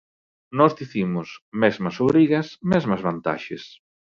[0.57, 1.27] Nós dicimos,
[1.61, 3.63] mesmas obrigas, mesmas vantaxes.